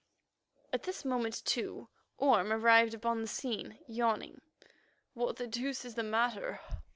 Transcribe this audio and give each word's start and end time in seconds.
At 0.73 0.81
this 0.81 1.05
moment, 1.05 1.45
too, 1.45 1.87
Orme 2.17 2.51
arrived 2.51 2.95
upon 2.95 3.21
the 3.21 3.27
scene, 3.27 3.77
yawning. 3.87 4.41
"What 5.13 5.35
the 5.35 5.45
deuce 5.45 5.85
is 5.85 5.93
the 5.93 6.01
matter?" 6.01 6.59